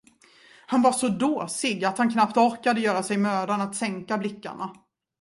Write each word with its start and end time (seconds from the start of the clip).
Han 0.67 0.81
var 0.81 0.91
så 0.91 1.07
dåsig, 1.07 1.83
att 1.85 1.97
han 1.97 2.11
knappt 2.11 2.37
orkade 2.37 2.81
göra 2.81 3.03
sig 3.03 3.17
mödan 3.17 3.61
att 3.61 3.75
sänka 3.75 4.17
blickarna. 4.17 4.75